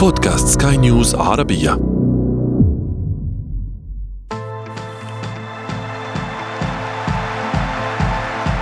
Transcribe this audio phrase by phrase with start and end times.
[0.00, 1.72] بودكاست سكاي نيوز عربية.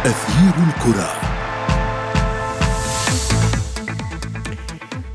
[0.05, 1.09] أثير الكرة.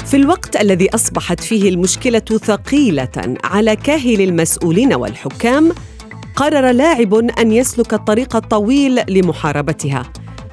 [0.06, 5.72] في الوقت الذي أصبحت فيه المشكلة ثقيلة على كاهل المسؤولين والحكام
[6.36, 10.04] قرر لاعب أن يسلك الطريق الطويل لمحاربتها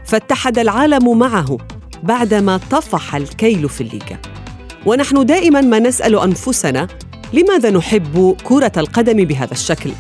[0.04, 1.58] فاتحد العالم معه
[2.02, 4.39] بعدما طفح الكيل في الليغا.
[4.86, 6.88] ونحن دائما ما نسأل أنفسنا
[7.32, 9.90] لماذا نحب كرة القدم بهذا الشكل.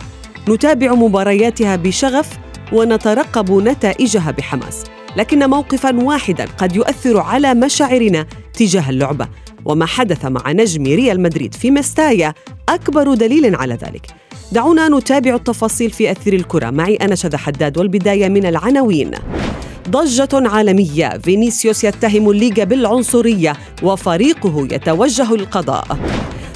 [0.48, 2.28] نتابع مبارياتها بشغف
[2.72, 4.84] ونترقب نتائجها بحماس.
[5.16, 9.28] لكن موقفا واحدا قد يؤثر على مشاعرنا تجاه اللعبة.
[9.64, 12.34] وما حدث مع نجم ريال مدريد في مستايا
[12.68, 14.06] أكبر دليل على ذلك.
[14.52, 16.70] دعونا نتابع التفاصيل في أثير الكرة.
[16.70, 19.10] معي أنا شذى حداد والبداية من العناوين.
[19.88, 21.18] ضجة عالمية.
[21.24, 23.52] فينيسيوس يتهم الليغا بالعنصرية
[23.82, 25.98] وفريقه يتوجه للقضاء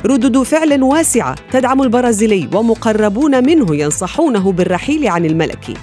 [0.06, 5.74] ردود فعل واسعة تدعم البرازيلي ومقربون منه ينصحونه بالرحيل عن الملكي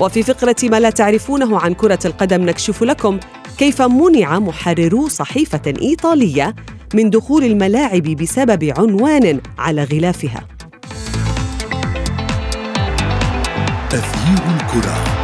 [0.00, 3.18] وفي فقرة ما لا تعرفونه عن كرة القدم نكشف لكم
[3.58, 6.54] كيف منع محررو صحيفة إيطالية
[6.94, 10.44] من دخول الملاعب بسبب عنوان على غلافها.
[13.92, 15.17] أثير الكرة.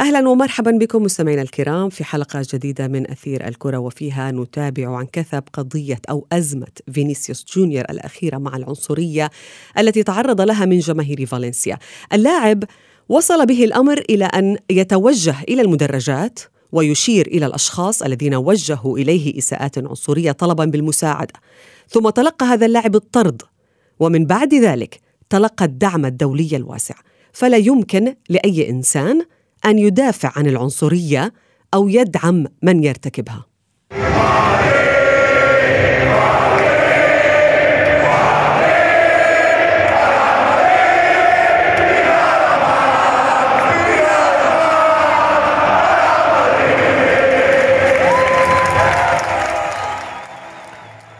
[0.00, 5.42] أهلا ومرحبا بكم مستمعينا الكرام في حلقة جديدة من أثير الكرة وفيها نتابع عن كثب
[5.52, 9.30] قضية أو أزمة فينيسيوس جونيور الأخيرة مع العنصرية
[9.78, 11.78] التي تعرض لها من جماهير فالنسيا.
[12.12, 12.64] اللاعب
[13.08, 16.40] وصل به الأمر إلى أن يتوجه إلى المدرجات
[16.72, 21.34] ويشير إلى الأشخاص الذين وجهوا إليه إساءات عنصرية طلبا بالمساعدة.
[21.88, 23.42] ثم تلقى هذا اللاعب الطرد
[24.00, 26.94] ومن بعد ذلك تلقى الدعم الدولي الواسع.
[27.32, 29.22] فلا يمكن لأي إنسان
[29.64, 31.32] أن يدافع عن العنصرية
[31.74, 33.46] أو يدعم من يرتكبها.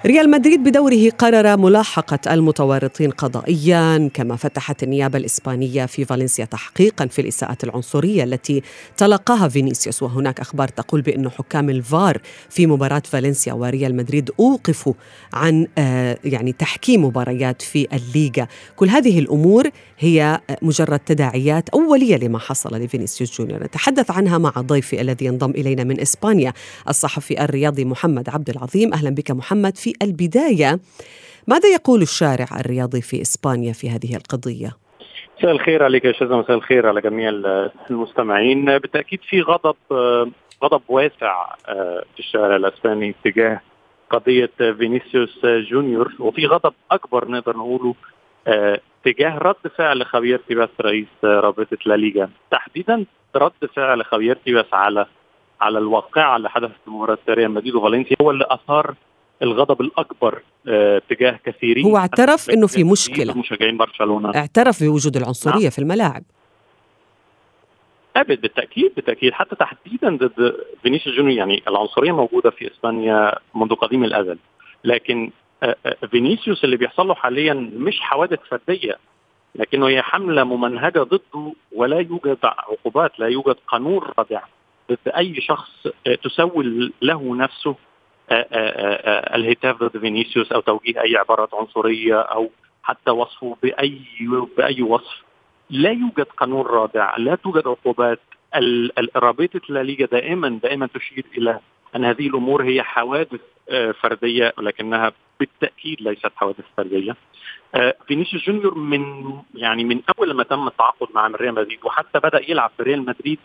[0.05, 7.21] ريال مدريد بدوره قرر ملاحقة المتورطين قضائيا كما فتحت النيابة الإسبانية في فالنسيا تحقيقا في
[7.21, 8.63] الإساءات العنصرية التي
[8.97, 10.03] تلقاها فينيسيوس.
[10.03, 14.93] وهناك أخبار تقول بأن حكام الفار في مباراة فالنسيا وريال مدريد أوقفوا
[15.33, 18.47] عن آه، يعني تحكيم مباريات في الليغا.
[18.77, 23.65] كل هذه الأمور هي مجرد تداعيات أولية لما حصل لفينيسيوس جونيور.
[23.65, 26.53] نتحدث عنها مع ضيفي الذي ينضم إلينا من إسبانيا
[26.89, 28.95] الصحفي الرياضي محمد عبد العظيم.
[28.95, 30.79] أهلا بك محمد في البداية
[31.47, 34.71] ماذا يقول الشارع الرياضي في إسبانيا في هذه القضية؟
[35.39, 37.29] مساء الخير عليك يا شذى مساء الخير على جميع
[37.91, 39.77] المستمعين بالتأكيد في غضب
[40.65, 41.47] غضب واسع
[42.15, 43.61] في الشارع الأسباني تجاه
[44.11, 47.95] قضية فينيسيوس جونيور وفي غضب أكبر نقدر نقوله
[49.05, 53.05] تجاه رد فعل خافيير تيباس رئيس رابطه لا ليغا تحديدا
[53.37, 55.07] رد فعل خافيير تيباس على
[55.61, 58.95] على الواقعه اللي حدثت في مباراه ريال مدريد وفالنسيا هو اللي أثار
[59.43, 63.39] الغضب الأكبر آه تجاه كثيرين هو اعترف إنه في مشكلة.
[63.39, 64.37] مشجعين برشلونة.
[64.37, 65.71] اعترف بوجود العنصرية نعم.
[65.71, 66.23] في الملاعب.
[68.17, 69.33] أبد بالتأكيد بالتأكيد.
[69.33, 74.39] حتى تحديدا ضد فينيسيوس جونيور يعني العنصرية موجودة في إسبانيا منذ قديم الأزل.
[74.85, 75.31] لكن
[76.11, 78.99] فينيسيوس اللي بيحصل له حاليا مش حوادث فردية
[79.55, 84.41] لكنه هي حملة ممنهجة ضده ولا يوجد عقوبات لا يوجد قانون رادع
[84.91, 85.71] ضد أي شخص
[86.25, 87.75] تسول له نفسه
[88.31, 92.51] الهتاف ضد فينيسيوس أو توجيه أي عبارات عنصرية أو
[92.83, 94.01] حتى وصفه بأي
[94.57, 95.23] بأي وصف
[95.71, 98.21] لا يوجد قانون رادع لا توجد عقوبات
[99.17, 101.61] رابطة لا ليغا دائما دائما تشير إلى
[101.97, 103.41] أن هذه الأمور هي حوادث
[104.01, 107.17] فردية ولكنها بالتأكيد ليست حوادث فردية.
[108.09, 112.71] فينيسيوس جونيور من يعني من أول ما تم التعاقد مع ريال مدريد وحتى بدأ يلعب
[112.77, 113.39] في ريال مدريد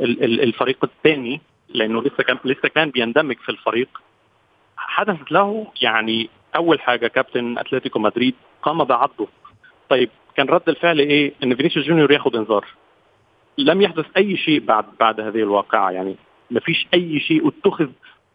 [0.00, 3.88] الفريق الثاني لأنه لسه كان لسه كان بيندمج في الفريق
[5.00, 9.28] حدثت له يعني أول حاجة كابتن أتلتيكو مدريد قام بعضه.
[9.88, 12.66] طيب كان رد الفعل إيه؟ إن فينيسيوس جونيور ياخذ إنذار.
[13.58, 16.16] لم يحدث أي شيء بعد بعد هذه الواقعة يعني
[16.50, 17.88] ما فيش أي شيء اتخذ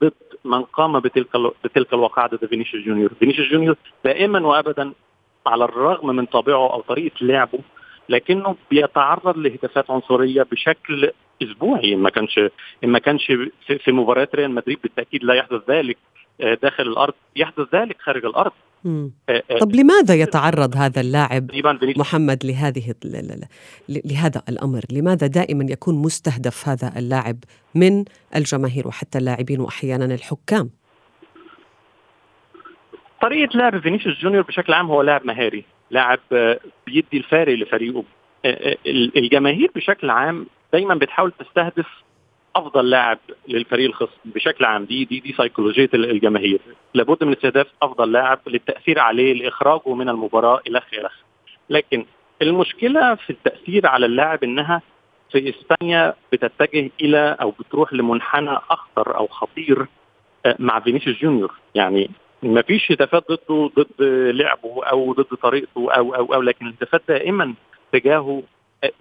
[0.04, 0.14] ضد
[0.46, 1.28] من قام بتلك
[1.64, 3.76] بتلك الواقعة ضد فينيسيوس جونيور، فينيسيوس جونيور
[4.06, 4.94] دائما وابدا
[5.48, 7.60] على الرغم من طبيعه أو طريقة لعبه
[8.10, 11.12] لكنه بيتعرض لهتافات عنصرية بشكل
[11.44, 11.96] أسبوعي.
[11.96, 12.40] ما كانش
[12.84, 13.26] ان ما كانش
[13.84, 15.98] في مباريات ريال مدريد بالتأكيد لا يحدث ذلك.
[16.40, 18.52] داخل الأرض يحدث ذلك خارج الأرض
[19.60, 21.52] طب لماذا يتعرض هذا اللاعب
[21.98, 22.94] محمد لهذه
[23.90, 27.38] لهذا الأمر؟ لماذا دائما يكون مستهدف هذا اللاعب
[27.76, 28.06] من
[28.36, 30.70] الجماهير وحتى اللاعبين واحيانا الحكام؟
[33.22, 36.20] طريقة لعب فينيسيوس جونيور بشكل عام هو لاعب مهاري، لاعب
[36.88, 38.04] بيدي الفارق لفريقه.
[39.16, 41.88] الجماهير بشكل عام دايما بتحاول تستهدف
[42.56, 46.60] أفضل لاعب للفريق الخصم بشكل عام دي دي دي سيكولوجيه الجماهير.
[46.94, 51.10] لابد من استهداف أفضل لاعب للتأثير عليه لإخراجه من المباراة إلى آخره.
[51.70, 52.06] لكن
[52.42, 54.82] المشكلة في التأثير على اللاعب إنها
[55.32, 59.86] في إسبانيا بتتجه إلى أو بتروح لمنحنى أخطر أو خطير
[60.46, 61.54] آه، مع فينيسيوس جونيور.
[61.76, 62.10] يعني
[62.44, 64.02] ما فيش هتافات ضده ضد
[64.36, 67.54] لعبه أو ضد طريقته أو أو أو لكن الهتافات دائما
[67.92, 68.44] تجاهه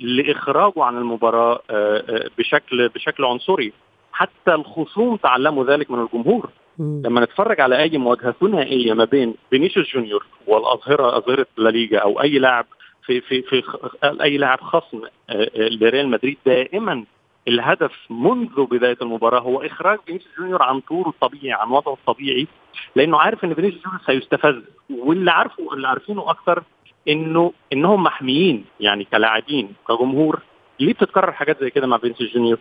[0.00, 3.72] لإخراجه عن المباراة آه، آه، بشكل بشكل عنصري.
[4.12, 6.50] حتى الخصوم تعلموا ذلك من الجمهور.
[6.78, 12.38] لما نتفرج على أي مواجهة ثنائية ما بين فينيسيوس جونيور والأظهرة أظهرة ليجا أو أي
[12.38, 12.66] لاعب
[13.06, 13.62] في في في
[14.04, 17.04] أي لاعب خصم آه، لريال مدريد دائما
[17.48, 22.46] الهدف منذ بداية المباراة هو إخراج فينيسيوس جونيور عن طوره الطبيعي عن وضعه الطبيعي
[22.96, 26.62] لأنه عارف إن فينيسيوس جونيور سيستفز واللي عارفه اللي عارفينه أكثر
[27.08, 30.40] إنه إنهم محميين يعني كلاعبين كجمهور
[30.80, 32.58] ليه بتتكرر حاجات زي كده مع فيني جونيور؟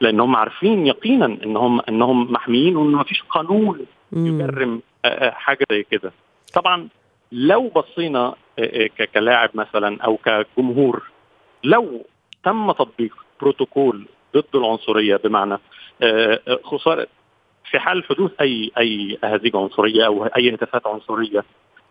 [0.00, 4.82] لانهم عارفين يقينا إنهم إنهم محميين وانه ما فيش قانون يجرم
[5.32, 6.12] حاجة زي كده.
[6.54, 6.88] طبعا
[7.32, 8.34] لو بصينا
[9.14, 11.02] كلاعب مثلا أو كجمهور
[11.64, 12.04] لو
[12.44, 15.58] تم تطبيق بروتوكول ضد العنصرية بمعنى
[16.64, 17.06] خسارة
[17.70, 21.44] في حال حدوث أي أي اهازيج عنصرية أو أي هتافات عنصرية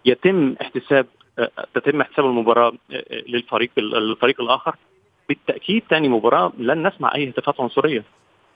[0.05, 1.05] يتم احتساب
[1.73, 2.73] تتم احتساب المباراة
[3.27, 4.75] للفريق الفريق الآخر.
[5.29, 8.03] بالتأكيد ثاني مباراة لن نسمع أي هتافات عنصرية.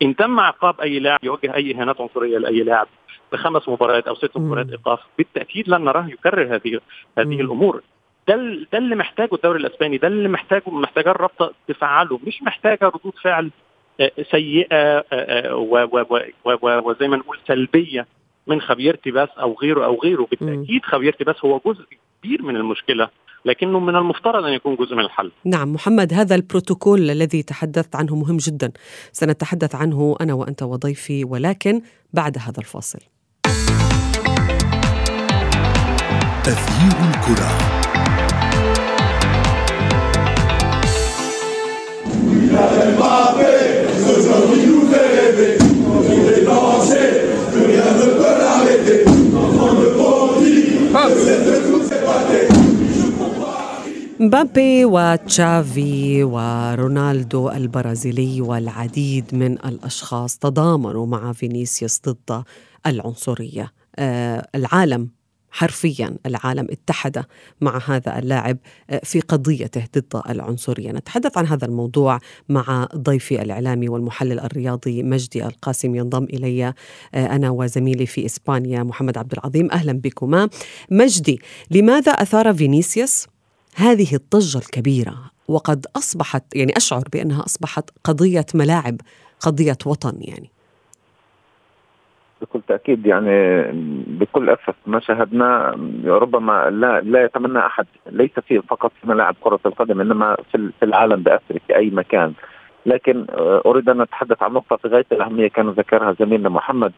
[0.01, 2.87] إن تم عقاب أي لاعب يوجه أي إهانات عنصرية لأي لاعب
[3.31, 6.79] بخمس مباريات أو ست مباريات إيقاف بالتأكيد لن نراه يكرر هذه
[7.17, 7.41] هذه.
[7.41, 7.81] الأمور.
[8.27, 8.35] ده
[8.71, 13.51] ده اللي محتاجه الدوري الأسباني ده اللي محتاجه محتاجة الرابطه تفعله مش محتاجة ردود فعل
[14.31, 15.05] سيئة
[16.83, 18.07] وزي ما نقول سلبية
[18.47, 20.27] من خبير تباس أو غيره أو غيره.
[20.31, 21.85] بالتأكيد خبير تباس هو جزء
[22.23, 23.09] كبير من المشكلة
[23.45, 25.31] لكنه من المفترض أن يكون جزء من الحل.
[25.45, 28.71] نعم محمد هذا البروتوكول الذي تحدثت عنه مهم جدا،
[29.11, 31.81] سنتحدث عنه أنا وأنت وضيفي ولكن
[32.13, 32.99] بعد هذا الفاصل.
[36.43, 37.78] تغيير الكرة
[54.21, 62.43] مبابي وتشافي ورونالدو البرازيلي والعديد من الأشخاص تضامنوا مع فينيسيوس ضد
[62.87, 63.71] العنصرية.
[63.95, 65.09] آه العالم
[65.51, 67.25] حرفيا العالم اتحد
[67.61, 68.57] مع هذا اللاعب
[68.89, 72.19] آه، في قضيته ضد العنصرية، نتحدث عن هذا الموضوع
[72.49, 75.95] مع ضيفي الإعلامي والمحلل الرياضي مجدي القاسم.
[75.95, 76.73] ينضم إلي آه،
[77.13, 80.49] أنا وزميلي في إسبانيا محمد عبد العظيم، أهلا بكما.
[80.91, 81.41] مجدي،
[81.71, 83.27] لماذا أثار فينيسيوس
[83.75, 85.15] هذه الضجه الكبيرة
[85.47, 88.95] وقد أصبحت يعني أشعر بأنها أصبحت قضية ملاعب،
[89.39, 90.49] قضية وطن يعني؟
[92.41, 93.61] بكل تأكيد يعني
[94.07, 95.75] بكل أسف ما شاهدناه
[96.05, 101.23] ربما لا لا يتمنى أحد ليس في فقط في ملاعب كرة القدم إنما في العالم
[101.23, 102.33] باسره في أي مكان
[102.85, 106.93] لكن آه، أريد أن أتحدث عن نقطة في غاية الأهمية كان ذكرها زميلنا محمد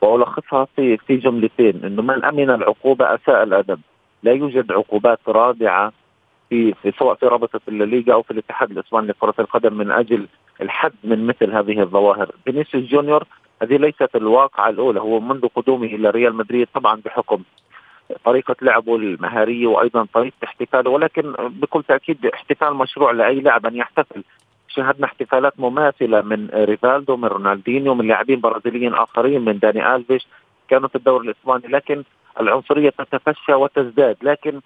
[0.00, 3.80] وألخصها في في جملتين إنه من أمن العقوبة أساء الأدب
[4.22, 5.92] لا يوجد عقوبات رادعة
[6.82, 10.26] في, سواء في رابطة الليغا أو في الاتحاد الأسباني لكرة القدم من أجل
[10.60, 12.30] الحد من مثل هذه الظواهر.
[12.44, 13.24] فينيسيوس جونيور
[13.62, 17.42] هذه ليست الواقعة الأولى هو منذ قدومه إلى ريال مدريد طبعا بحكم
[18.24, 24.24] طريقة لعبه المهارية وأيضا طريقة احتفاله ولكن بكل تأكيد احتفال مشروع لأي لاعب أن يحتفل.
[24.68, 30.26] شاهدنا احتفالات مماثلة من ريفالدو من رونالدينيو من لاعبين برازيليين آخرين من داني ألفيش
[30.68, 32.04] كانوا في الدوري الإسباني لكن
[32.40, 34.16] العنصرية تتفشى وتزداد.
[34.22, 34.60] لكن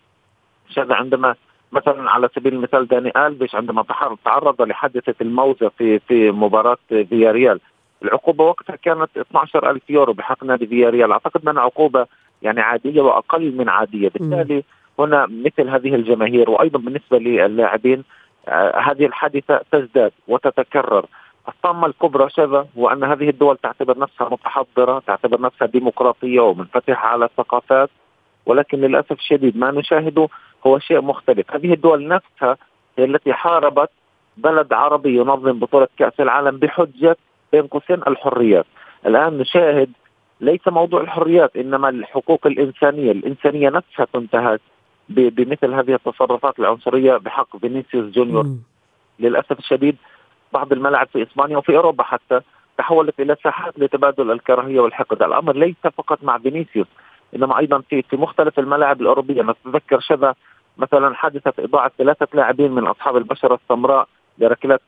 [0.68, 1.34] شاهد عندما
[1.72, 3.84] مثلا على سبيل المثال داني ألفيش عندما
[4.24, 7.60] تعرض لحادثة الموزة في في مباراة فياريال.
[8.02, 11.12] العقوبة وقتها كانت 12000 يورو بحق نادي فياريال.
[11.12, 12.06] أعتقد أنها عقوبة
[12.42, 14.08] يعني عادية وأقل من عادية.
[14.08, 14.64] بالتالي
[14.98, 18.04] هنا مثل هذه الجماهير وأيضا بالنسبة للاعبين
[18.48, 21.06] آه هذه الحادثة تزداد وتتكرر.
[21.48, 27.24] الطامة الكبرى شذا هو أن هذه الدول تعتبر نفسها متحضرة تعتبر نفسها ديمقراطية ومنفتحة على
[27.24, 27.90] الثقافات
[28.46, 30.28] ولكن للأسف الشديد ما نشاهده
[30.66, 31.52] هو شيء مختلف.
[31.52, 32.56] هذه الدول نفسها
[32.98, 33.90] هي التي حاربت
[34.36, 37.16] بلد عربي ينظم بطولة كأس العالم بحجة
[37.52, 38.66] بين قوسين الحريات.
[39.06, 39.90] الآن نشاهد
[40.40, 44.60] ليس موضوع الحريات إنما الحقوق الإنسانية، الإنسانية نفسها تنتهك
[45.08, 48.44] بمثل هذه التصرفات العنصرية بحق فينيسيوس جونيور.
[48.44, 48.58] م.
[49.18, 49.96] للأسف الشديد
[50.52, 52.40] بعض الملاعب في إسبانيا وفي أوروبا حتى
[52.78, 56.86] تحولت إلى ساحات لتبادل الكراهية والحقد، الأمر ليس فقط مع فينيسيوس.
[57.36, 60.34] إنما أيضا في في مختلف الملاعب الأوروبية، نتذكر شذا
[60.78, 64.08] مثلا حادثة إضاعة ثلاثة لاعبين من أصحاب البشرة السمراء
[64.38, 64.80] بركلات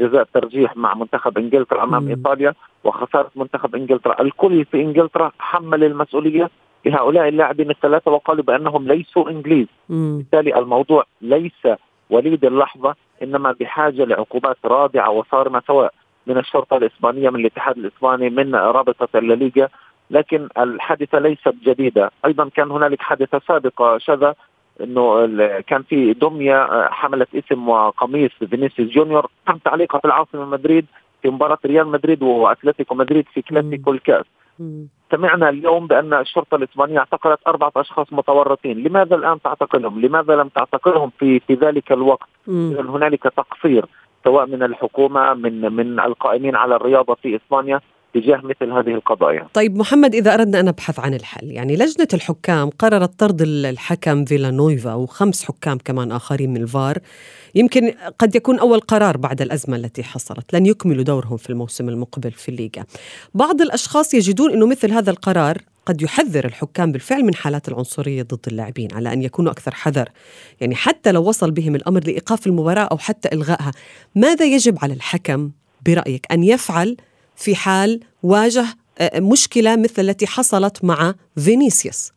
[0.00, 2.08] جزاء ترجيح مع منتخب إنجلترا أمام مم.
[2.08, 6.50] إيطاليا وخسارة منتخب إنجلترا، الكل في إنجلترا حمل المسؤولية
[6.86, 11.68] لهؤلاء اللاعبين الثلاثة وقالوا بأنهم ليسوا إنجليز، بالتالي الموضوع ليس
[12.10, 15.94] وليد اللحظة إنما بحاجة لعقوبات رادعه وصارمه سواء
[16.26, 19.68] من الشرطة الإسبانية من الاتحاد الإسباني من رابطة الليغا.
[20.10, 24.34] لكن الحادثة ليست جديدة، أيضا كان هنالك حادثة سابقة شذى
[24.80, 25.26] إنه
[25.60, 29.26] كان في دمية آه، حملت اسم وقميص فينيسيوس جونيور.
[29.46, 30.86] تم تعليقها في العاصمة مدريد
[31.22, 34.24] في مباراة ريال مدريد وأتلتيكو مدريد في كلاسيكو الكأس.
[35.12, 41.10] سمعنا اليوم بأن الشرطة الاسبانيه اعتقلت أربعة أشخاص متورطين، لماذا الآن تعتقلهم؟ لماذا لم تعتقلهم
[41.18, 42.28] في في ذلك الوقت؟
[42.72, 43.84] اذا هنالك تقصير
[44.24, 47.80] سواء من الحكومة من من القائمين على الرياضة في إسبانيا.
[48.14, 49.48] تجاه مثل هذه القضايا.
[49.54, 54.94] طيب محمد إذا أردنا أن نبحث عن الحل يعني لجنة الحكام قررت طرد الحكم فيلانويفا
[54.94, 56.98] وخمس حكام كمان آخرين من الفار
[57.54, 60.54] يمكن قد يكون أول قرار بعد الأزمة التي حصلت.
[60.54, 62.84] لن يكملوا دورهم في الموسم المقبل في الليغا.
[63.34, 68.46] بعض الأشخاص يجدون أنه مثل هذا القرار قد يحذر الحكام بالفعل من حالات العنصرية ضد
[68.46, 70.08] اللاعبين على أن يكونوا أكثر حذر،
[70.60, 73.72] يعني حتى لو وصل بهم الأمر لإيقاف المباراة أو حتى إلغائها،
[74.14, 75.50] ماذا يجب على الحكم
[75.86, 76.96] برأيك أن يفعل
[77.38, 78.64] في حال واجه
[79.00, 81.14] آه، مشكلة مثل التي حصلت مع
[81.44, 82.12] فينيسيوس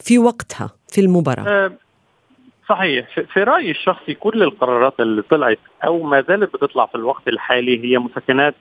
[0.00, 1.48] في وقتها في المباراة.
[1.48, 1.72] آه،
[2.68, 3.20] صحيح.
[3.32, 7.98] في رأيي الشخصي كل القرارات اللي طلعت أو ما زالت بتطلع في الوقت الحالي هي
[7.98, 8.54] مسكنات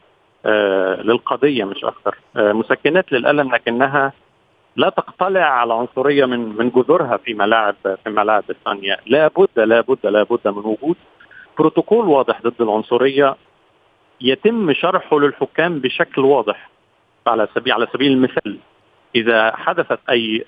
[0.45, 2.17] آه، للقضية مش أكثر.
[2.35, 4.13] مسكنات للألم لكنها
[4.75, 10.47] لا تقتلع على عنصرية من من جذورها في ملاعب في ملاعب إسبانيا، لابد لابد لابد
[10.47, 10.95] من وجود
[11.57, 13.35] بروتوكول واضح ضد العنصرية.
[14.21, 16.69] يتم شرحه للحكام بشكل واضح
[17.27, 18.57] على سبيل على سبيل المثال.
[19.15, 20.45] إذا حدثت أي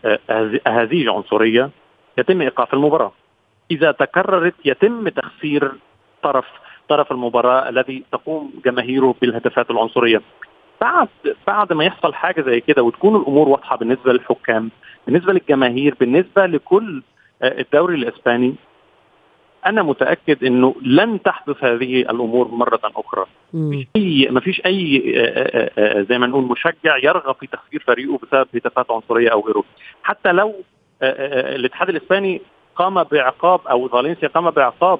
[0.68, 1.70] أهازيج عنصرية
[2.18, 3.12] يتم إيقاف المباراة.
[3.72, 5.72] إذا تكررت يتم تخسير
[6.24, 6.46] طرف
[6.90, 10.22] طرف المباراة الذي تقوم جماهيره بالهتافات العنصرية.
[10.82, 11.08] بعد
[11.48, 14.72] بعد ما يحصل حاجة زي كده وتكون الأمور واضحة بالنسبة للحكام
[15.06, 17.04] بالنسبة للجماهير بالنسبة لكل
[17.44, 18.56] الدوري الإسباني
[19.68, 23.26] أنا متأكد إنه لن تحدث هذه الأمور مرة أخرى.
[24.30, 28.48] ما فيش اي آه، آه، آه، زي ما نقول مشجع يرغب في تخسير فريقه بسبب
[28.56, 29.64] هتافات عنصرية أو غيره.
[30.04, 30.56] حتى لو
[31.02, 32.42] الاتحاد الإسباني
[32.76, 35.00] قام بعقاب أو فالنسيا قام بعقاب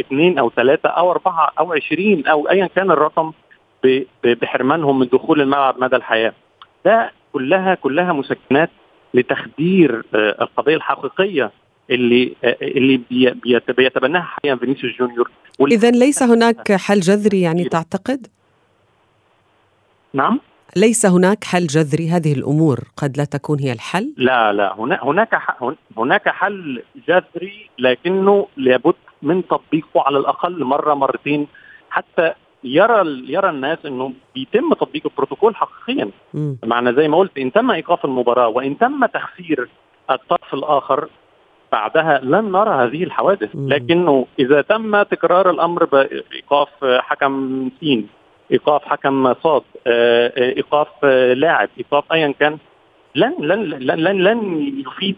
[0.00, 3.32] اثنين أو ثلاثة أو أربعة أو عشرين أو ايا كان الرقم
[4.24, 6.32] بحرمانهم من دخول الملعب مدى الحياة.
[6.84, 8.70] ده كلها كلها مسكنات
[9.14, 11.50] لتخدير القضية الحقيقية.
[11.90, 13.00] اللي اللي
[13.68, 15.30] بيتبناها حاليا فينيسيوس جونيور.
[15.60, 18.26] اذا ليس هناك حل جذري يعني تعتقد؟
[20.12, 20.40] نعم.
[20.76, 24.74] ليس هناك حل جذري هذه الأمور قد لا تكون هي الحل؟ لا لا.
[25.02, 25.34] هناك
[25.96, 31.46] هناك حل جذري لكنه لابد من تطبيقه على الأقل مرة مرتين
[31.90, 32.32] حتى
[32.64, 36.10] يرى يرى الناس إنه بيتم تطبيق البروتوكول حقيقيا.
[36.64, 39.68] معنى زي ما قلت إن تم إيقاف المباراة وإن تم تخسير
[40.10, 41.08] الطرف الآخر
[41.76, 48.08] بعدها لن نرى هذه الحوادث لكنه إذا تم تكرار الأمر بايقاف حكم سين
[48.52, 51.04] إيقاف حكم صاد آه، إيقاف
[51.34, 52.58] لاعب إيقاف ايا كان
[53.14, 54.38] لن لن لن لن, لن
[54.86, 55.16] يفيد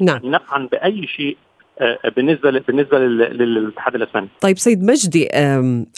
[0.00, 0.20] نعم.
[0.24, 1.36] نفعا بأي شيء
[1.78, 4.28] آه، بالنسبة بالنسبة للاتحاد الإسباني.
[4.40, 5.28] طيب سيد مجدي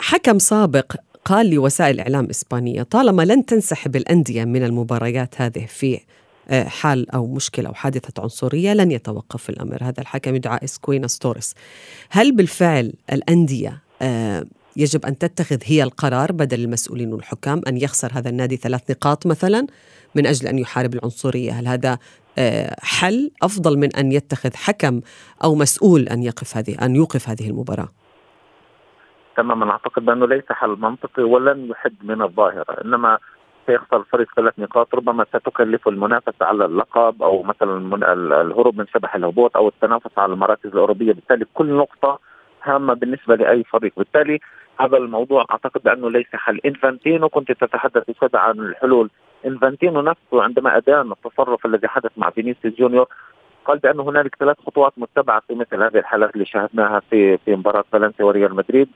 [0.00, 0.92] حكم سابق
[1.24, 6.00] قال لوسائل اعلام اسبانيه طالما لن تنسحب الأندية من المباريات هذه في آه،
[6.50, 9.78] حال أو مشكلة أو حادثة عنصرية لن يتوقف الأمر.
[9.82, 11.54] هذا الحكم يدعى إسكويناس توريس
[12.10, 14.44] هل بالفعل الأندية آه،
[14.76, 19.66] يجب أن تتخذ هي القرار بدل المسؤولين والحكام أن يخسر هذا النادي ثلاث نقاط مثلا
[20.14, 21.98] من أجل أن يحارب العنصرية؟ هل هذا
[22.38, 25.00] آه، حل أفضل من أن يتخذ حكم
[25.44, 27.88] أو مسؤول أن يقف هذه أن يوقف هذه المباراة؟
[29.36, 29.70] تماما.
[29.70, 32.84] أعتقد بأنه ليس حل منطقي ولن يحد من الظاهرة.
[32.84, 33.18] إنما
[33.68, 37.96] سيخسر الفريق ثلاث نقاط ربما ستكلف المنافسة على اللقب أو مثلا
[38.40, 41.12] الهروب من شبح الهبوط أو التنافس على المراكز الأوروبية.
[41.12, 42.18] بالتالي كل نقطة
[42.62, 43.92] هامة بالنسبة لأي فريق.
[43.96, 44.40] بالتالي
[44.80, 46.60] هذا الموضوع أعتقد بأنه ليس حل.
[46.66, 49.10] إنفانتينو كنت تتحدث شذى عن الحلول.
[49.46, 53.06] إنفانتينو نفسه عندما أدان التصرف الذي حدث مع فينيسيوس جونيور
[53.64, 57.84] قال بأن هنالك ثلاث خطوات متبعة في مثل هذه الحالات اللي شاهدناها في في مباراة
[57.92, 58.88] فالنسيا وريال مدريد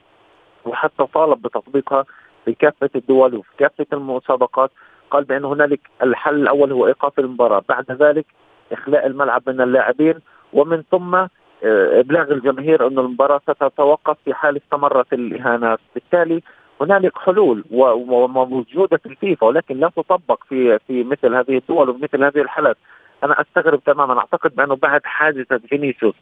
[0.65, 2.05] وحتى طالب بتطبيقها
[2.45, 4.71] في كافة الدول وفي كافة المسابقات
[5.13, 7.63] وقال بأن هنالك الحل الأول هو إيقاف المباراة.
[7.69, 8.25] بعد ذلك
[8.71, 10.15] إخلاء الملعب من اللاعبين
[10.53, 16.41] ومن ثم آه، إبلاغ الجماهير أن المباراة ستتوقف في حال استمرت الاهانات بالتالي
[16.81, 22.41] هنالك حلول وموجودة في الفيفا ولكن لا تطبق في في مثل هذه الدول ومثل هذه
[22.41, 22.77] الحالات.
[23.23, 24.17] أنا أستغرب تماما.
[24.19, 26.15] أعتقد بأنه بعد حادثة فينيسيوس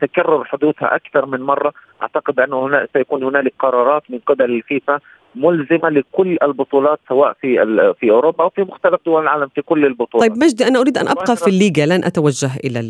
[0.00, 1.72] تكرر حدوثها أكثر من مرة.
[2.02, 5.00] أعتقد بأنه هنا سيكون هنالك قرارات من قبل الفيفا
[5.34, 7.56] ملزمة لكل البطولات سواء في
[8.00, 10.30] في أوروبا أو في مختلف دول العالم في كل البطولات.
[10.30, 12.80] طيب مجدي أنا أريد أن أبقى في الليغا لن أتوجه إلى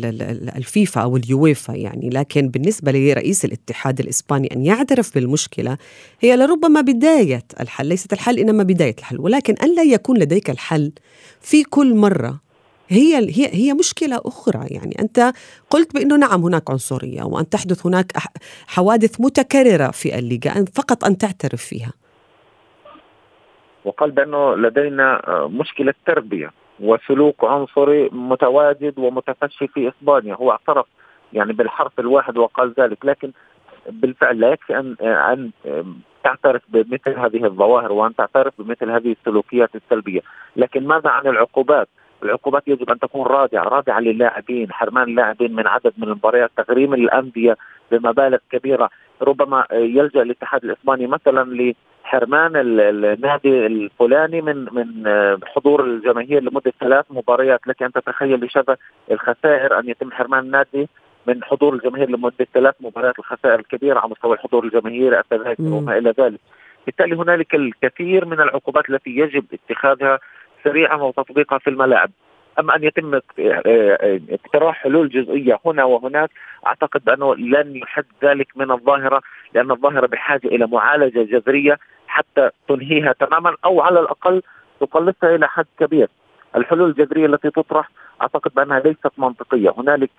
[0.57, 5.77] الفيفا أو اليويفا يعني لكن بالنسبة لرئيس الاتحاد الإسباني أن يعترف بالمشكلة
[6.21, 10.91] هي لربما بداية الحل ليست الحل إنما بداية الحل ولكن أن لا يكون لديك الحل
[11.41, 12.39] في كل مرة
[12.89, 14.95] هي هي هي مشكلة أخرى يعني.
[14.99, 15.33] أنت
[15.69, 18.11] قلت بأنه نعم هناك عنصرية وأن تحدث هناك
[18.67, 22.00] حوادث متكررة في الليغا فقط أن تعترف فيها.
[23.85, 30.35] وقال بأنه لدينا آه، مشكلة تربية وسلوك عنصري متواجد ومتفشي في إسبانيا.
[30.35, 30.85] هو اعترف
[31.33, 33.31] يعني بالحرف الواحد وقال ذلك لكن
[33.89, 35.85] بالفعل لا يكفي أن آه، أن آه،
[36.23, 40.21] تعترف بمثل هذه الظواهر وأن تعترف بمثل هذه السلوكيات السلبية،
[40.55, 41.87] لكن ماذا عن العقوبات؟
[42.23, 47.57] العقوبات يجب أن تكون رادعه، رادعه للاعبين، حرمان اللاعبين من عدد من المباريات، تغريم الأندية
[47.91, 48.89] بمبالغ كبيرة،
[49.23, 51.73] ربما يلجأ الاتحاد الإسباني مثلا
[52.03, 55.07] لحرمان النادي الفلاني من من
[55.45, 58.77] حضور الجماهير لمدة ثلاث مباريات، لك أن تتخيل لشبه
[59.11, 60.89] الخسائر أن يتم حرمان النادي
[61.27, 63.19] من حضور الجماهير لمدة ثلاث مباريات.
[63.19, 66.39] الخسائر الكبيرة على مستوى الحضور الجماهيري التذاكر وما إلى ذلك.
[66.85, 70.19] بالتالي هنالك الكثير من العقوبات التي يجب اتخاذها
[70.63, 72.11] سريعا وتطبيقها في الملاعب.
[72.59, 73.19] أما أن يتم
[74.31, 76.29] اقتراح حلول جزئية هنا وهناك
[76.67, 79.21] أعتقد بانه لن يحد ذلك من الظاهرة
[79.53, 84.41] لأن الظاهرة بحاجة إلى معالجة جذرية حتى تنهيها تماما أو على الأقل
[84.79, 86.09] تقلصها إلى حد كبير.
[86.55, 87.89] الحلول الجذرية التي تطرح
[88.21, 90.09] أعتقد بأنها ليست منطقية، هنالك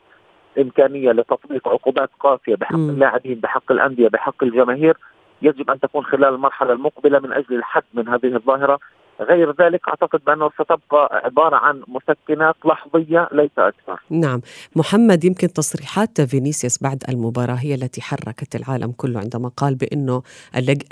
[0.58, 4.96] إمكانية لتطبيق عقوبات قاسية بحق اللاعبين، بحق الأندية، بحق الجماهير،
[5.42, 8.78] يجب أن تكون خلال المرحلة المقبلة من أجل الحد من هذه الظاهرة.
[9.20, 14.02] غير ذلك أعتقد بانه ستبقى عبارة عن مسكنات لحظية ليس أكثر.
[14.10, 14.40] نعم،
[14.76, 20.22] محمد يمكن تصريحات فينيسيوس بعد المباراة هي التي حركت العالم كله عندما قال بانه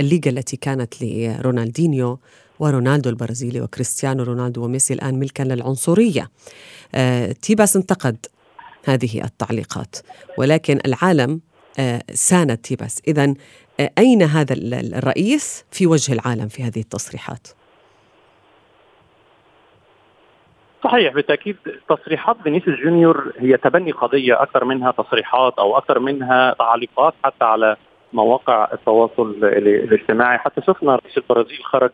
[0.01, 2.19] الليغا التي كانت لرونالدينيو
[2.59, 6.29] ورونالدو البرازيلي وكريستيانو رونالدو وميسي الآن ملكا للعنصرية.
[6.95, 8.27] آه، تيباس انتقد
[8.85, 9.97] هذه التعليقات
[10.39, 11.41] ولكن العالم
[11.79, 13.35] آه، ساند تيباس اذا
[13.81, 17.47] آه، أين هذا الرئيس في وجه العالم في هذه التصريحات؟
[20.85, 21.57] صحيح بالتأكيد
[21.89, 27.77] تصريحات فينيسيوس جونيور هي تبني قضية أكثر منها تصريحات أو أكثر منها تعليقات حتى على
[28.13, 30.39] مواقع التواصل الاجتماعي.
[30.39, 31.91] حتى شفنا رئيس البرازيل خرج.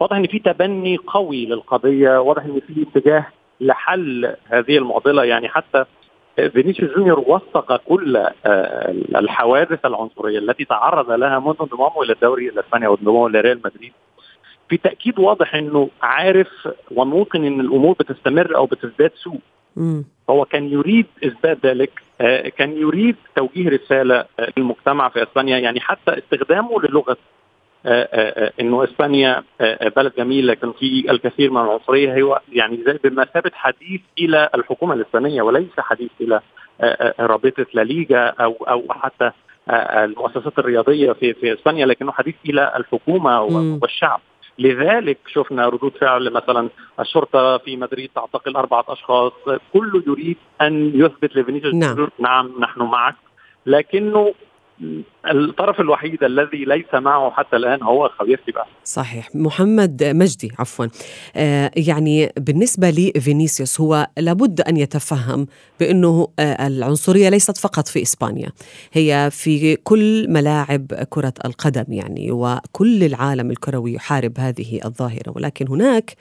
[0.00, 3.26] واضح إن في تبني قوي للقضية واضح إن في اتجاه
[3.60, 5.24] لحل هذه المعضلة.
[5.24, 5.84] يعني حتى
[6.36, 12.86] فينيسيوس جونيور وثق كل آه، الحوادث العنصرية التي تعرض لها منذ انضمامه إلى الدوري الإسباني
[12.86, 13.92] أو انضمامه لريال مدريد.
[14.70, 19.40] في تأكيد واضح إنه عارف وممكن إن الأمور بتستمر أو بتزداد سوء.
[20.30, 25.80] هو كان يريد إثبات ذلك آه، كان يريد توجيه رسالة آه، للمجتمع في إسبانيا يعني
[25.80, 27.16] حتى استخدامه للغة
[27.86, 29.42] آه، إنه إسبانيا
[29.96, 35.42] بلد جميل لكن في الكثير من العنصرية هو يعني زي بمثابة حديث إلى الحكومة الإسبانية
[35.42, 36.40] وليس حديث إلى
[37.20, 39.30] رابطة لا ليغا أو أو حتى
[39.70, 43.42] المؤسسات الرياضية في في إسبانيا لكنه حديث إلى الحكومة
[43.82, 44.20] والشعب.
[44.60, 46.68] لذلك شفنا ردود فعل مثلا
[47.00, 49.32] الشرطة في مدريد تعتقل أربعة أشخاص
[49.72, 52.08] كله يريد أن يثبت لفينيسيوس نعم.
[52.18, 53.14] نعم نحن معك
[53.66, 54.34] لكنه
[55.26, 59.28] الطرف الوحيد الذي ليس معه حتى الآن هو خافيير تيباس صحيح.
[59.34, 60.86] محمد مجدي عفوا.
[61.36, 65.46] آه يعني بالنسبة لفينيسيوس هو لابد أن يتفهم
[65.80, 68.48] بأنه آه العنصرية ليست فقط في إسبانيا
[68.92, 75.32] هي في كل ملاعب كرة القدم يعني وكل العالم الكروي يحارب هذه الظاهرة.
[75.36, 76.16] ولكن هناك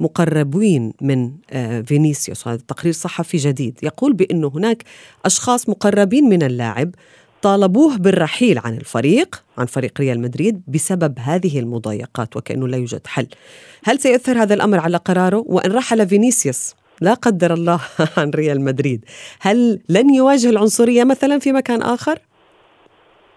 [0.00, 3.78] مقربين من آه، فينيسيوس هذا تقرير صحفي جديد.
[3.82, 4.84] يقول بأنه هناك
[5.24, 6.94] أشخاص مقربين من اللاعب
[7.42, 13.26] طالبوه بالرحيل عن الفريق عن فريق ريال مدريد بسبب هذه المضايقات وكأنه لا يوجد حل.
[13.84, 17.80] هل سيؤثر هذا الأمر على قراره؟ وإن رحل فينيسيوس لا قدر الله
[18.18, 19.04] عن ريال مدريد.
[19.40, 22.18] هل لن يواجه العنصرية مثلا في مكان آخر؟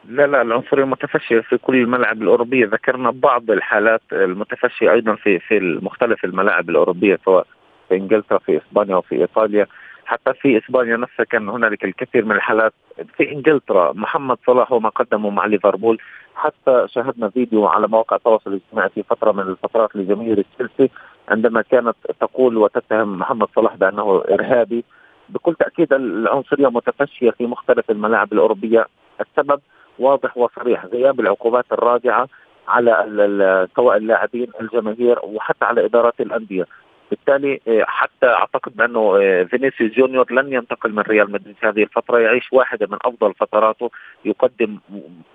[0.10, 2.66] لا لا العنصرية متفشية في كل الملاعب الأوروبية.
[2.66, 7.48] ذكرنا بعض الحالات المتفشية أيضا في في مختلف الملاعب الأوروبية سواء
[7.90, 9.68] في إنجلترا في إسبانيا وفي إيطاليا.
[10.06, 12.74] حتى في إسبانيا نفسها كان هنالك الكثير من الحالات.
[13.18, 16.00] في إنجلترا محمد صلاح وما قدمه مع ليفربول.
[16.36, 20.90] حتى شاهدنا فيديو على مواقع التواصل الاجتماعي في فترة من الفترات لجماهير تشيلسي
[21.30, 24.84] عندما كانت تقول وتتهم محمد صلاح بأنه إرهابي.
[25.30, 28.88] بكل تأكيد العنصرية متفشية في مختلف الملاعب الأوروبية.
[29.22, 29.60] السبب
[30.00, 32.28] واضح وصريح غياب العقوبات الرادعه
[32.68, 36.66] على سواء اللاعبين الجماهير وحتى على إدارات الأندية.
[37.12, 41.84] بالتالي آه، حتى أعتقد بأنه آه، فينيسيوس جونيور لن ينتقل من ريال مدريد في هذه
[41.84, 42.20] الفترة.
[42.20, 43.92] يعيش واحدة من أفضل فتراته
[44.26, 44.78] يقدم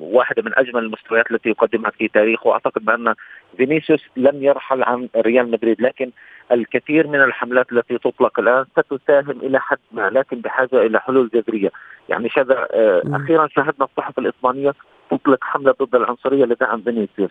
[0.00, 2.48] واحدة من أجمل المستويات التي يقدمها في تاريخه.
[2.48, 3.14] واعتقد بأن
[3.56, 6.10] فينيسيوس لن يرحل عن ريال مدريد لكن
[6.52, 11.70] الكثير من الحملات التي تطلق الآن ستساهم إلى حد ما لكن بحاجة إلى حلول جذرية.
[12.08, 14.74] يعني شذا آه، أخيرا شاهدنا الصحف الإسبانية
[15.10, 17.30] تطلق حملة ضد العنصرية لدعم فينيسيوس.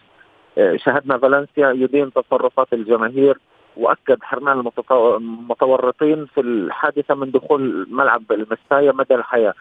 [0.75, 3.37] شاهدنا فالنسيا يدين تصرفات الجماهير.
[3.77, 9.53] وأكد حرمان المتورطين في الحادثة من دخول ملعب المستايا مدى الحياة.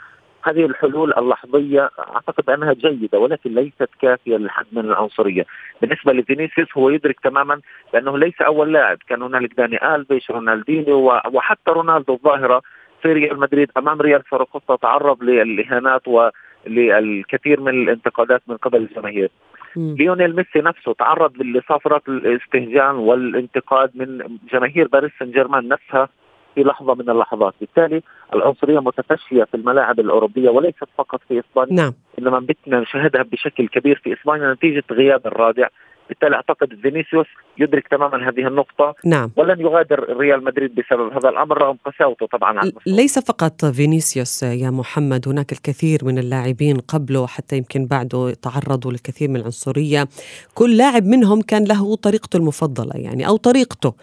[0.43, 5.47] هذه الحلول اللحظية أعتقد أنها جيدة ولكن ليست كافية للحد من العنصرية.
[5.81, 7.61] بالنسبة لفينيسيوس هو يدرك تماما
[7.93, 12.63] بأنه ليس أول لاعب، كان هنالك داني ألفيش، رونالدينيو وحتى رونالدو الظاهرة
[13.03, 19.31] في ريال مدريد أمام ريال ساراغوسا تعرض للإهانات وللكثير من الانتقادات من قبل الجماهير.
[19.77, 26.09] ليونيل ميسي نفسه تعرض لصفرة الاستهجان والانتقاد من جماهير باريس سان جيرمان نفسها
[26.55, 28.03] في لحظة من اللحظات، بالتالي
[28.35, 31.93] العنصرية متفشية في الملاعب الأوروبية وليست فقط في إسبانيا نعم.
[32.19, 35.69] إنما بدنا نشاهدها بشكل كبير في إسبانيا نتيجة غياب الرادع
[36.09, 37.27] بالتالي أعتقد فينيسيوس
[37.59, 38.95] يدرك تماما هذه النقطة.
[39.05, 39.31] نعم.
[39.37, 44.71] ولن يغادر ريال مدريد بسبب هذا الأمر رغم قساوته طبعا على ليس فقط فينيسيوس يا
[44.71, 50.09] محمد هناك الكثير من اللاعبين قبله حتى يمكن بعده تعرضوا للكثير من العنصرية.
[50.55, 53.95] كل لاعب منهم كان له طريقته المفضلة يعني أو طريقته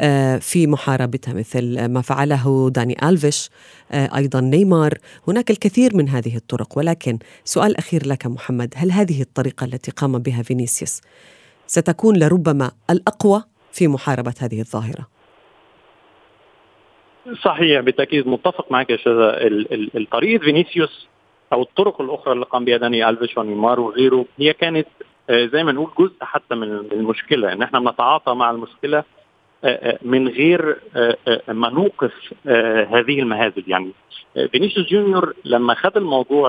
[0.00, 3.50] آه، في محاربتها مثل ما فعله داني ألفيش
[3.92, 4.94] آه، أيضا نيمار.
[5.28, 10.18] هناك الكثير من هذه الطرق ولكن سؤال أخير لك محمد هل هذه الطريقة التي قام
[10.18, 11.00] بها فينيسيوس
[11.68, 15.06] ستكون لربما الأقوى في محاربة هذه الظاهرة.
[17.44, 19.36] صحيح بالتأكيد متفق معك يا شذى
[19.96, 21.08] الطريقة فينيسيوس
[21.52, 24.86] أو الطرق الأخرى اللي قام بها داني ألفيش ونيمار وغيره هي كانت
[25.30, 29.04] آه، زي ما نقول جزء حتى من المشكلة إن إحنا بنتعاطى مع المشكلة آه،
[29.64, 30.78] آه، من غير
[31.48, 32.12] ما نوقف
[32.94, 33.90] هذه المهازل يعني
[34.52, 36.48] فينيسيوس جونيور لما خد الموضوع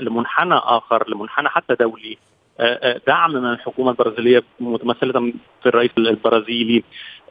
[0.00, 2.18] لمنحنى آخر لمنحنى حتى دولي
[3.06, 6.82] دعم من الحكومة البرازيلية متمثلة في الرئيس البرازيلي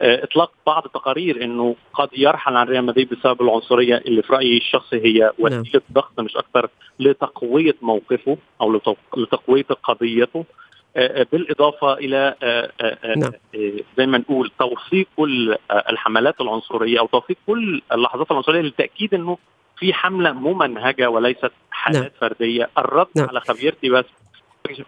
[0.02, 4.56] آه، إطلاق بعض التقارير إنه قد يرحل عن ريال مدريد بسبب العنصرية اللي في رأيي
[4.56, 5.60] الشخصي هي نعم.
[5.60, 6.68] وسيلة ضغط مش أكثر
[7.00, 8.80] لتقوية موقفه أو
[9.16, 10.44] لتقوية قضيته
[11.32, 12.34] بالإضافة إلى
[13.16, 13.32] نعم.
[13.98, 19.38] زي ما نقول توثيق كل الحملات العنصرية أو توثيق كل اللحظات العنصرية للتأكيد إنه
[19.78, 22.10] في حملة ممنهجة وليست حالات نعم.
[22.20, 23.28] فردية الرد نعم.
[23.28, 24.04] على خافير تيباس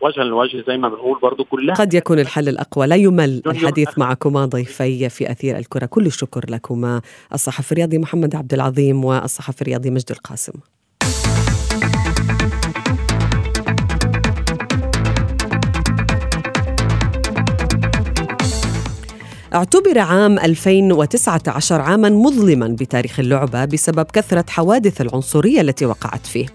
[0.00, 1.74] وجها لوجه زي ما بنقول برضه كلها.
[1.74, 2.86] قد يكون الحل الأقوى.
[2.86, 5.86] لا يمل الحديث معكما ضيفي في أثير الكرة.
[5.86, 7.00] كل الشكر لكما.
[7.34, 10.52] الصحفي الرياضي محمد عبد العظيم والصحفي الرياضي مجد القاسم.
[19.54, 26.46] اعتبر عام 2019 عاما مظلما بتاريخ اللعبة بسبب كثرة حوادث العنصرية التي وقعت فيه.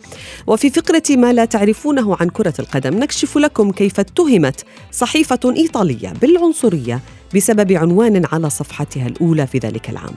[0.47, 6.99] وفي فقرة ما لا تعرفونه عن كرة القدم نكشف لكم كيف اتهمت صحيفة إيطالية بالعنصرية
[7.35, 10.13] بسبب عنوان على صفحتها الأولى في ذلك العام.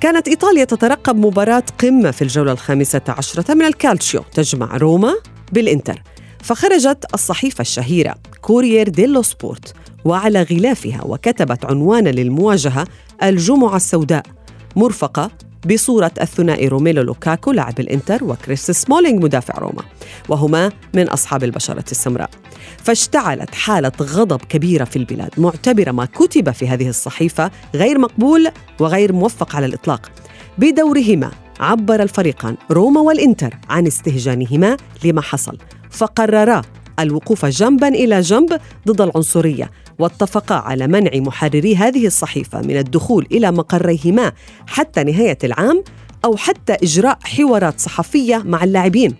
[0.00, 5.14] كانت إيطاليا تترقب مباراة قمة في الجولة الخامسة عشرة من الكالتشيو تجمع روما
[5.52, 6.02] بالإنتر
[6.42, 12.86] فخرجت الصحيفة الشهيرة كورير ديلو سبورت وعلى غلافها وكتبت عنوانا للمواجهة
[13.22, 14.22] الجمعة السوداء
[14.76, 15.30] مرفقة
[15.72, 19.82] بصورة الثنائي روميلو لوكاكو لاعب الإنتر وكريس سمولينج مدافع روما
[20.28, 22.30] وهما من أصحاب البشرة السمراء.
[22.78, 28.48] فاشتعلت حالة غضب كبيرة في البلاد معتبرة ما كتب في هذه الصحيفة غير مقبول
[28.80, 30.10] وغير موفق على الإطلاق.
[30.58, 35.58] بدورهما عبر الفريقان روما والإنتر عن استهجانهما لما حصل
[35.90, 36.62] فقررا
[37.00, 43.52] الوقوف جنبا إلى جنب ضد العنصرية واتفقا على منع محرري هذه الصحيفة من الدخول إلى
[43.52, 44.32] مقريهما
[44.66, 45.84] حتى نهاية العام
[46.24, 49.14] أو حتى إجراء حوارات صحفية مع اللاعبين.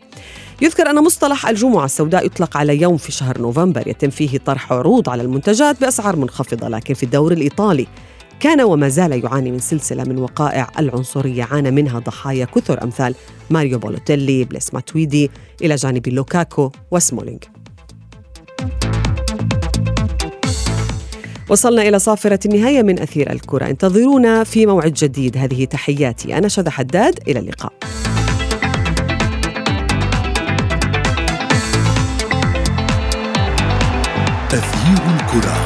[0.62, 5.08] يذكر أن مصطلح الجمعة السوداء يطلق على يوم في شهر نوفمبر يتم فيه طرح عروض
[5.08, 7.86] على المنتجات بأسعار منخفضة لكن في الدور الإيطالي
[8.40, 13.14] كان وما زال يعاني من سلسلة من وقائع العنصرية عانى منها ضحايا كثر أمثال
[13.50, 15.30] ماريو بالوتيلي بليز ماتويدي
[15.62, 17.44] إلى جانب لوكاكو وسمولينج
[21.50, 23.66] وصلنا إلى صافرة النهاية من أثير الكرة.
[23.66, 25.36] انتظرونا في موعد جديد.
[25.36, 26.38] هذه تحياتي.
[26.38, 27.18] أنا شذى حداد.
[27.28, 27.72] إلى اللقاء.
[34.52, 35.59] أثير الكرة.